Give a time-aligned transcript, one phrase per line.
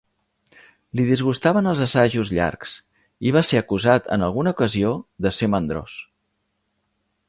[0.99, 2.73] Li disgustaven els assajos llargs
[3.31, 6.01] i va ser acusat en alguna ocasió de ser mandrós.